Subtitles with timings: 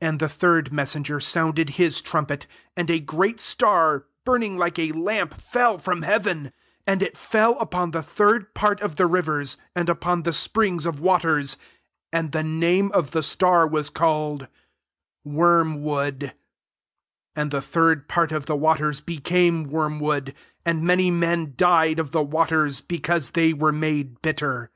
[0.00, 2.46] 10 And the third messenger sounded his trumpet,
[2.76, 6.52] and i great star, burning like a lamp, fell from heaven;
[6.86, 10.86] and it fdl upon the third part of the ri vers, and upon tbe springs
[10.86, 11.56] of waters:
[12.12, 14.46] 11 and the name of the star was called
[15.24, 16.34] Wormwood:
[17.34, 22.22] and the third part of the waters became wormwood; and many men died of the
[22.22, 24.70] waters, because they were made bitter.